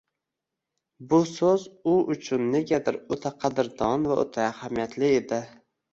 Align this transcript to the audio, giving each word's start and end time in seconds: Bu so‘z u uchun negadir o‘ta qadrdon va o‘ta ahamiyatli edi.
Bu 1.11 1.17
so‘z 1.31 1.65
u 1.91 1.93
uchun 2.15 2.47
negadir 2.55 2.97
o‘ta 3.17 3.33
qadrdon 3.45 4.09
va 4.13 4.19
o‘ta 4.25 4.47
ahamiyatli 4.53 5.13
edi. 5.23 5.41